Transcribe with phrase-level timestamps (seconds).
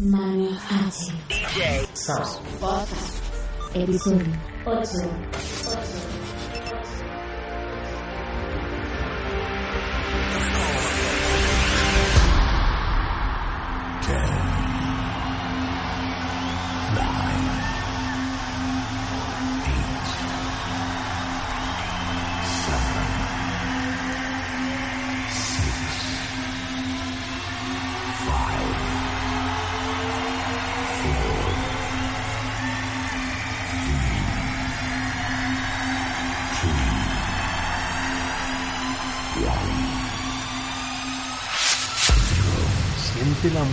[0.00, 1.12] Mario H.
[1.28, 1.86] DJ.
[1.94, 3.22] Sauce, Podcast.
[3.74, 4.32] Episodio
[4.64, 5.08] 8.
[5.64, 6.17] 8.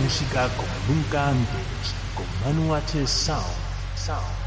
[0.06, 3.04] Música como nunca antes con Manu H.
[3.08, 3.42] Sound.
[3.96, 4.45] Sound.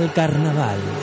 [0.00, 0.99] Especial Carnaval.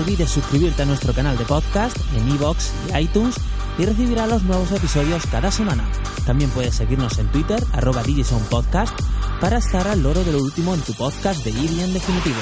[0.00, 3.36] Olvides suscribirte a nuestro canal de podcast en iVoox y iTunes
[3.78, 5.88] y recibirás los nuevos episodios cada semana.
[6.26, 8.02] También puedes seguirnos en Twitter, arroba
[9.40, 12.38] para estar al loro de lo último en tu podcast de en definitivo.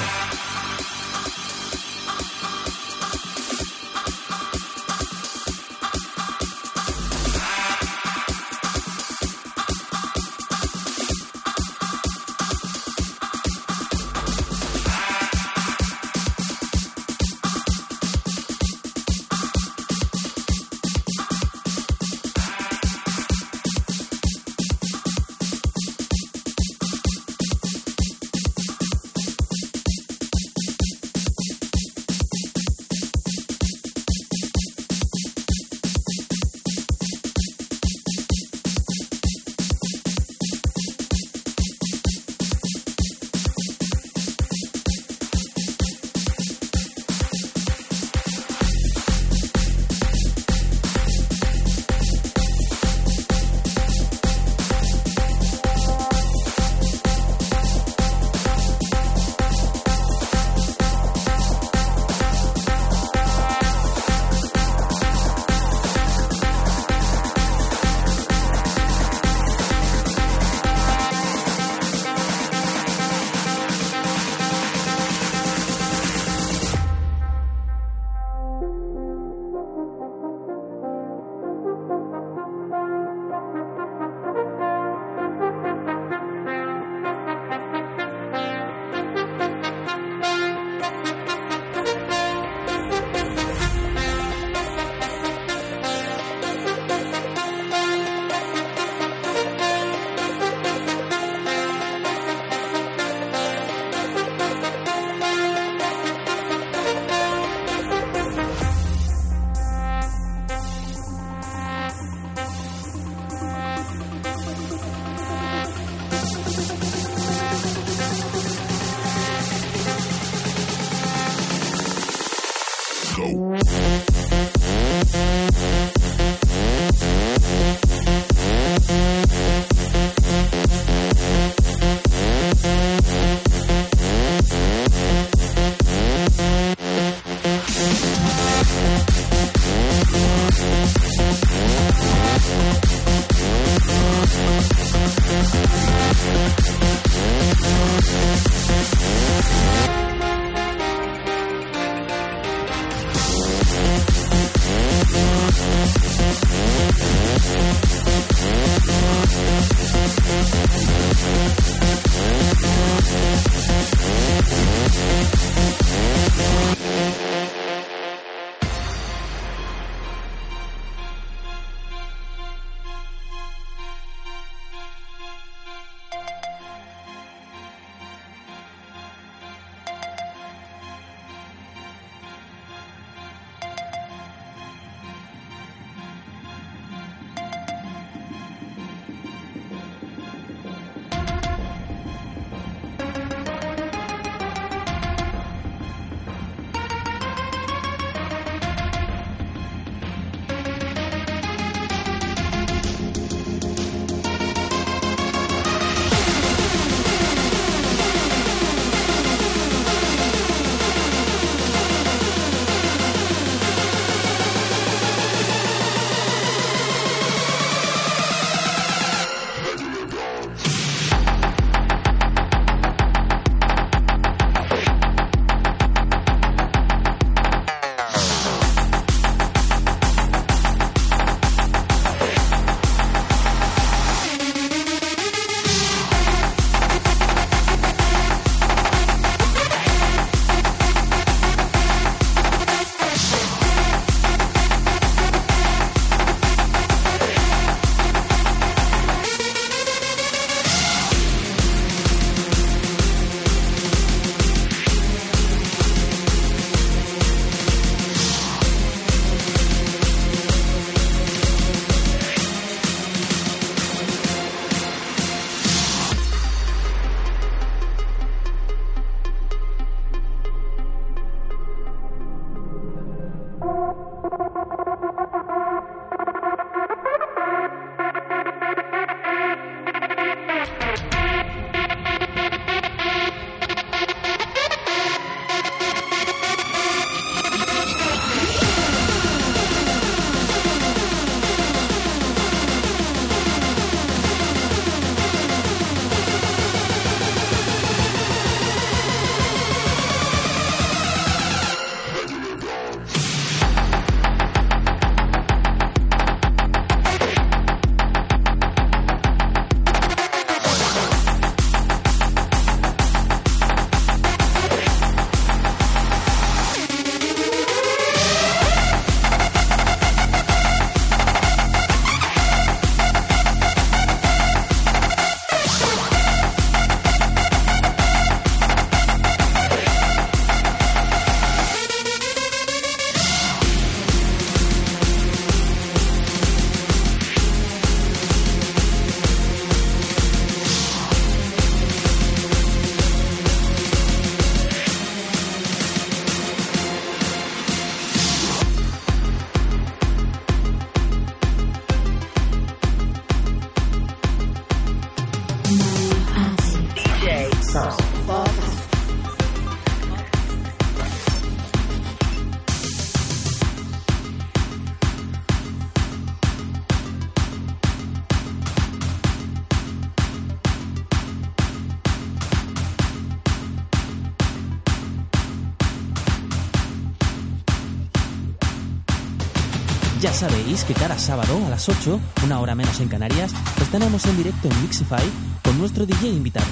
[380.21, 384.35] Ya sabéis que cada sábado a las 8, una hora menos en Canarias, estaremos en
[384.35, 385.23] directo en Mixify
[385.63, 386.67] con nuestro DJ invitado.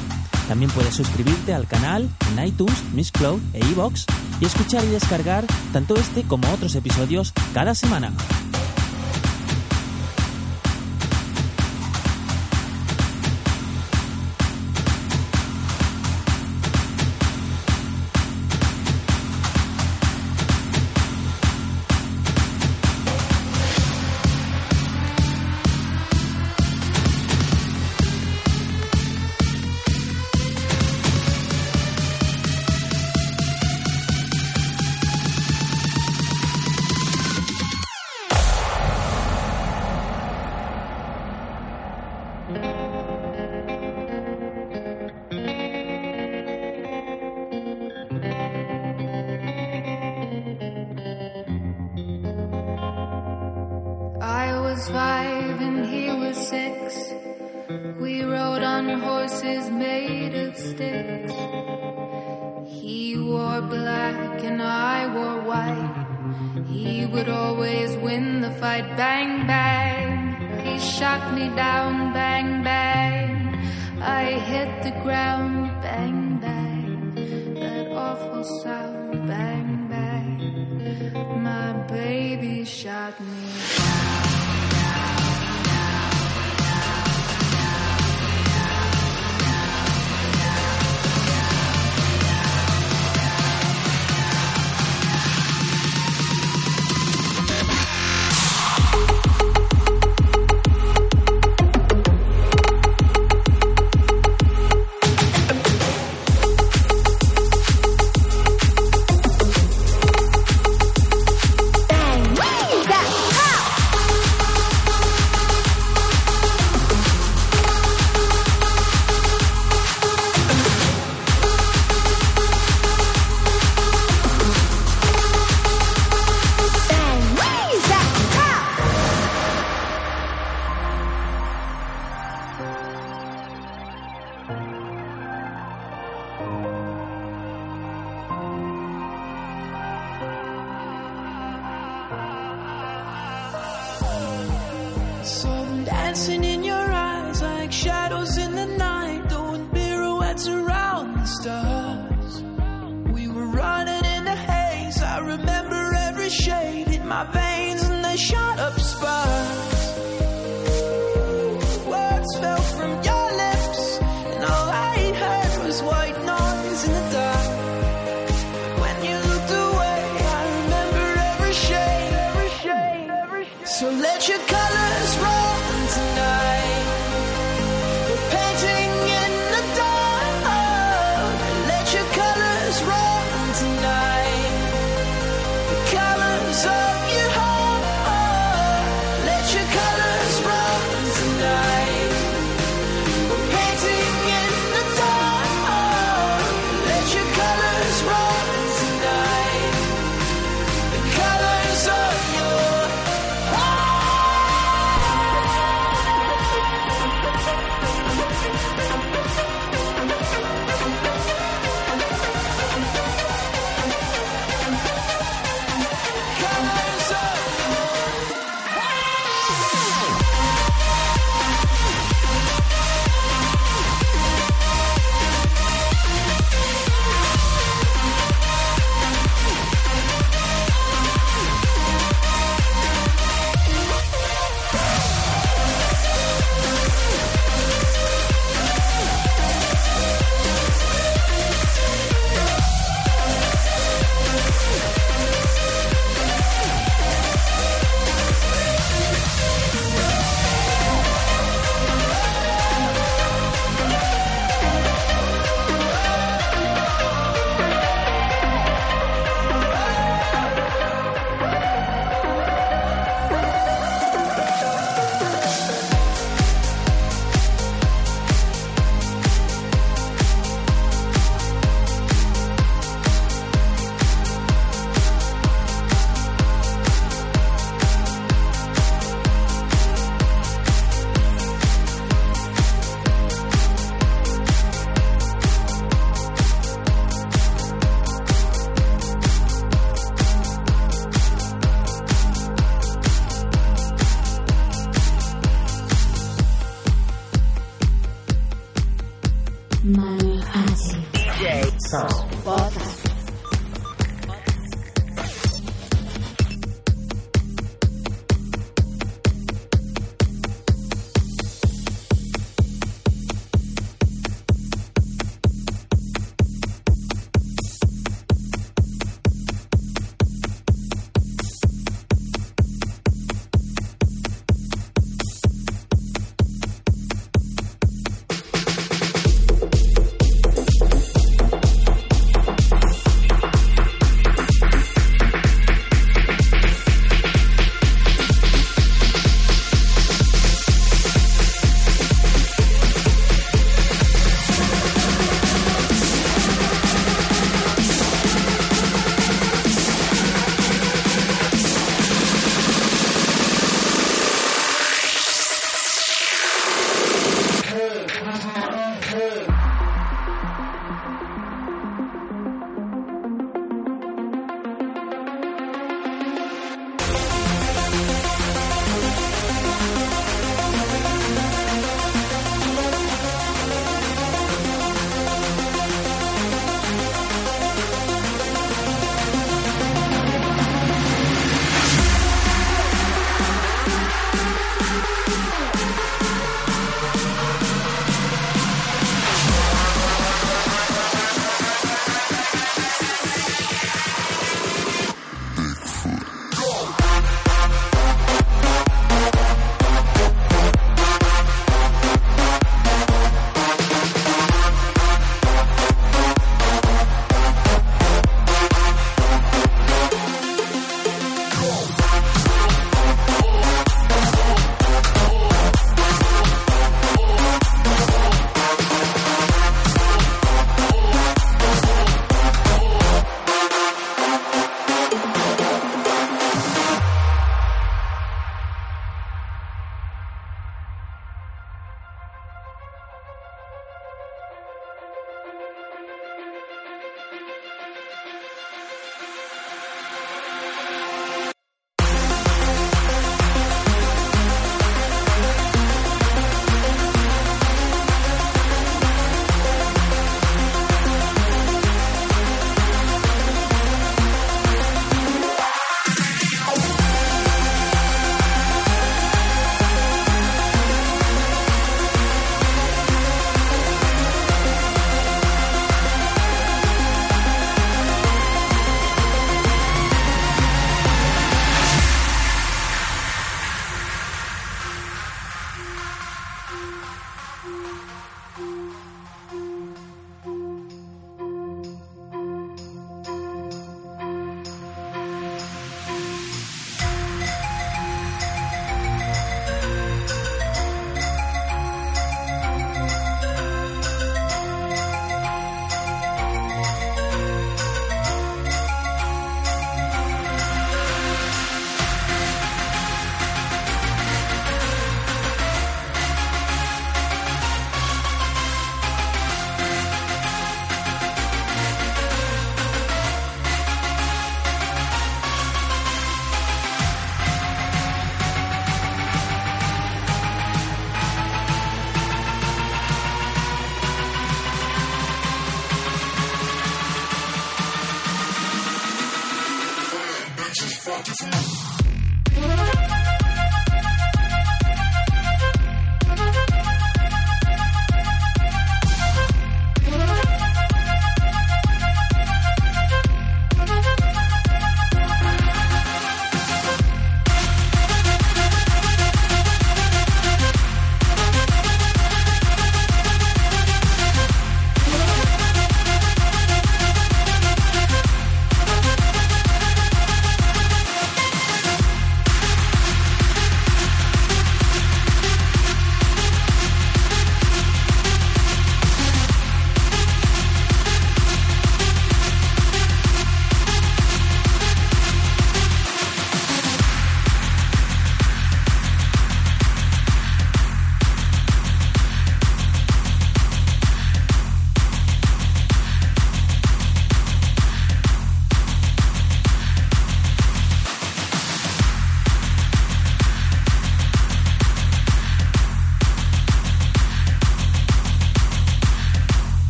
[0.50, 4.06] También puedes suscribirte al canal en iTunes, Miss Cloud e iBox
[4.42, 8.12] y escuchar y descargar tanto este como otros episodios cada semana.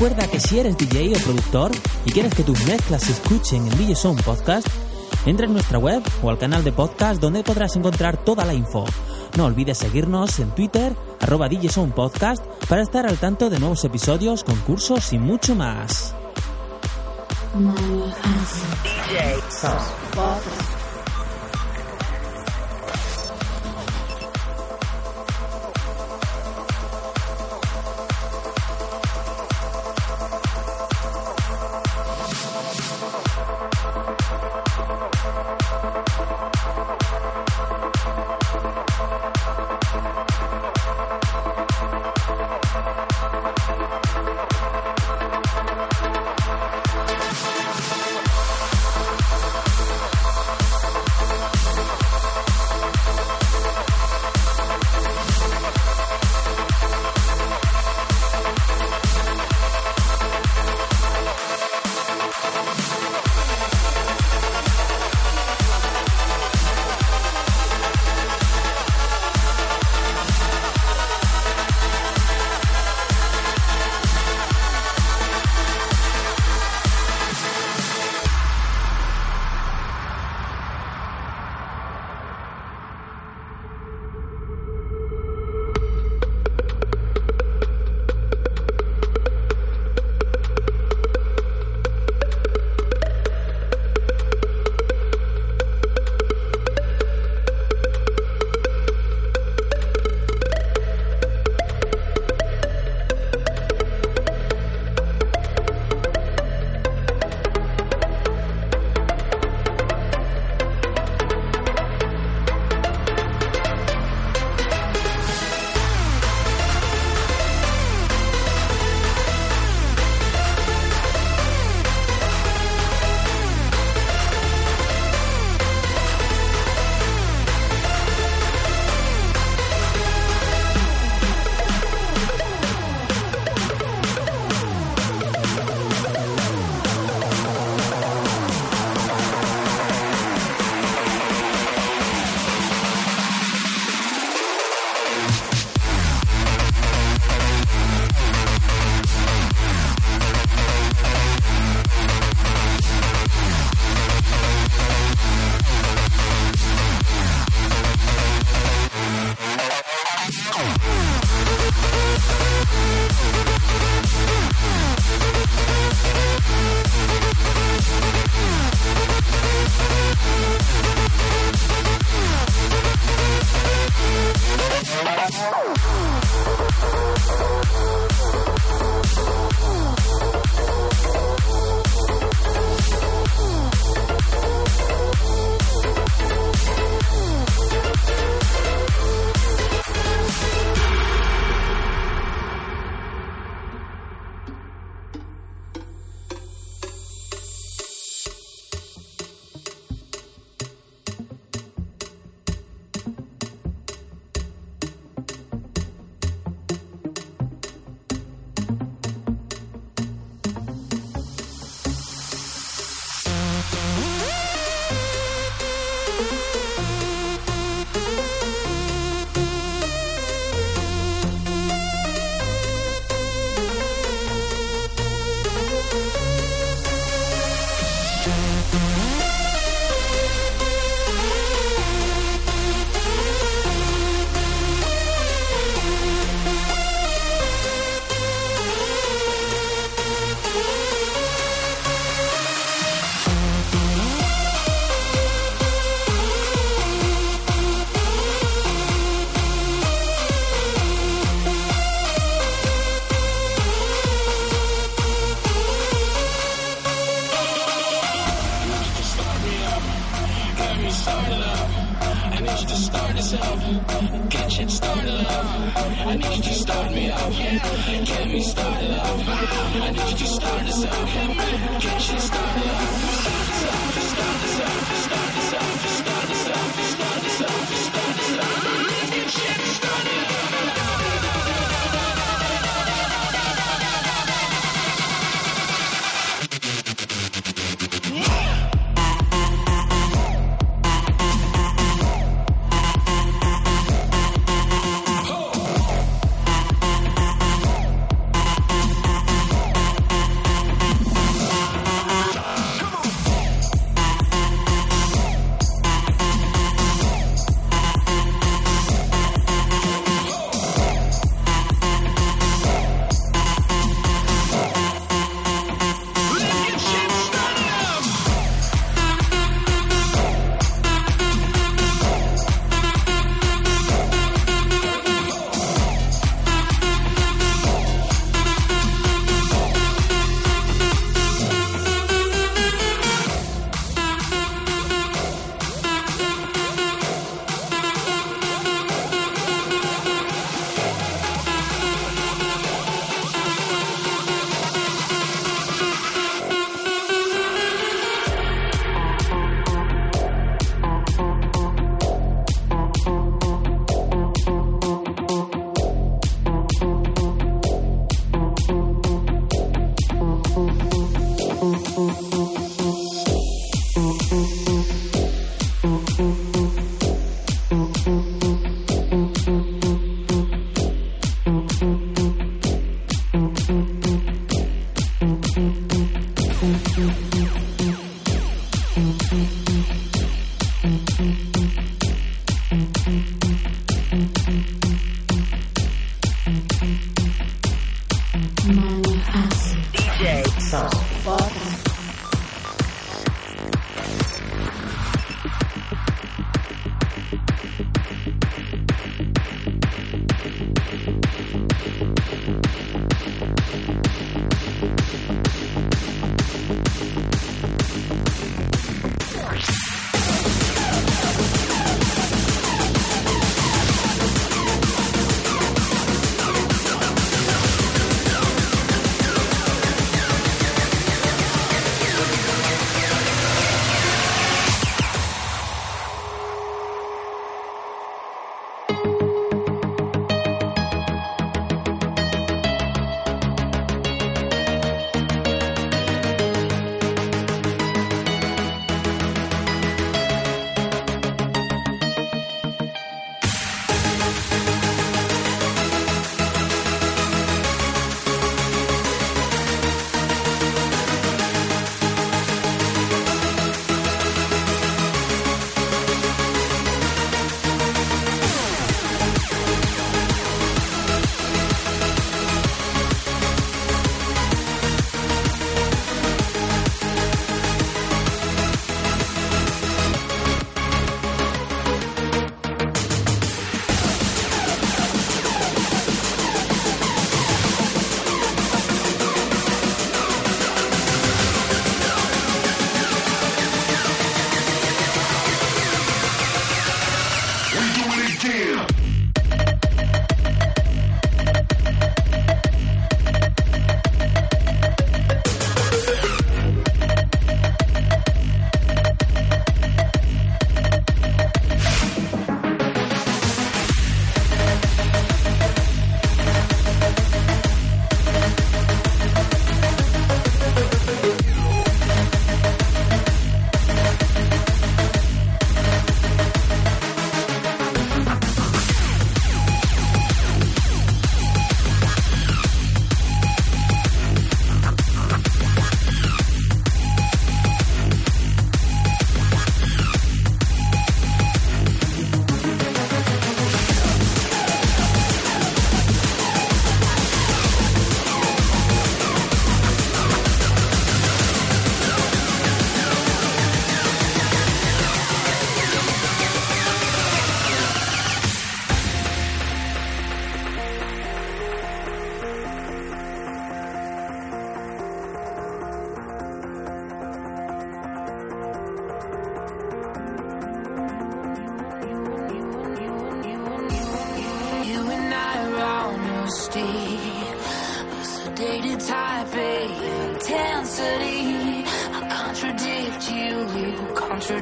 [0.00, 1.72] Recuerda que si eres DJ o productor
[2.06, 4.66] y quieres que tus mezclas se escuchen en DJ Sound Podcast,
[5.26, 8.86] entra en nuestra web o al canal de podcast donde podrás encontrar toda la info.
[9.36, 13.84] No olvides seguirnos en Twitter, arroba DJ Sound Podcast, para estar al tanto de nuevos
[13.84, 16.14] episodios, concursos y mucho más.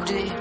[0.09, 0.38] day.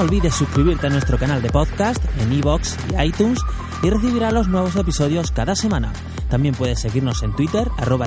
[0.00, 3.38] No olvides suscribirte a nuestro canal de podcast en iVoox y iTunes
[3.82, 5.92] y recibirás los nuevos episodios cada semana.
[6.30, 8.06] También puedes seguirnos en Twitter, arroba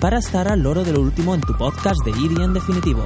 [0.00, 3.04] para estar al loro de lo último en tu podcast de IDI en definitivo.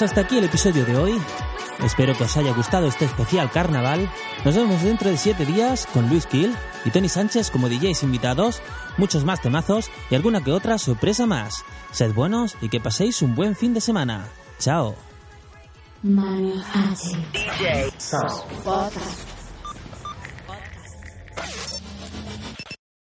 [0.00, 1.20] Pues hasta aquí el episodio de hoy.
[1.84, 4.10] Espero que os haya gustado este especial carnaval.
[4.46, 8.62] Nos vemos dentro de 7 días con Luis Kill y Tony Sánchez como DJs invitados,
[8.96, 11.66] muchos más temazos y alguna que otra sorpresa más.
[11.92, 14.26] Sed buenos y que paséis un buen fin de semana.
[14.58, 14.94] Chao.